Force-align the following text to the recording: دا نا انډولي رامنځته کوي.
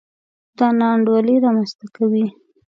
دا 0.57 0.67
نا 0.79 0.87
انډولي 0.95 1.35
رامنځته 1.45 1.85
کوي. 1.95 2.25